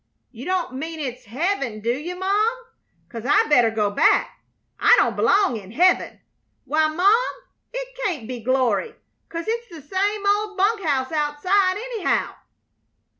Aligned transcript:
"You 0.31 0.45
don't 0.45 0.73
mean 0.73 0.99
it's 0.99 1.25
heav'n, 1.25 1.79
do 1.81 1.91
you, 1.91 2.15
Mom? 2.15 2.53
'Cause 3.07 3.23
I 3.23 3.45
better 3.49 3.69
go 3.69 3.91
back 3.91 4.39
I 4.79 4.95
don't 4.97 5.15
belong 5.15 5.57
in 5.57 5.69
heav'n. 5.69 6.19
Why, 6.65 6.87
Mom, 6.87 7.31
it 7.71 7.95
can't 8.03 8.27
be 8.27 8.39
glory, 8.39 8.95
'cause 9.29 9.45
it's 9.47 9.67
the 9.67 9.83
same 9.83 10.23
old 10.25 10.57
bunk 10.57 10.81
house 10.83 11.11
outside, 11.11 11.75
anyhow." 11.77 12.33